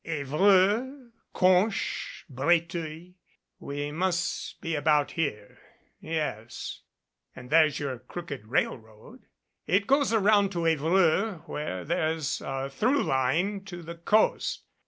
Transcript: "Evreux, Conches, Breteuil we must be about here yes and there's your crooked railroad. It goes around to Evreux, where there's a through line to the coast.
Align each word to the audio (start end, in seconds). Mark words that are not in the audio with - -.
"Evreux, 0.03 1.11
Conches, 1.31 2.23
Breteuil 2.27 3.13
we 3.59 3.91
must 3.91 4.59
be 4.59 4.73
about 4.73 5.11
here 5.11 5.59
yes 5.99 6.81
and 7.35 7.51
there's 7.51 7.77
your 7.79 7.99
crooked 7.99 8.47
railroad. 8.47 9.27
It 9.67 9.85
goes 9.85 10.11
around 10.11 10.51
to 10.53 10.65
Evreux, 10.65 11.43
where 11.45 11.85
there's 11.85 12.41
a 12.43 12.67
through 12.67 13.03
line 13.03 13.63
to 13.65 13.83
the 13.83 13.93
coast. 13.93 14.63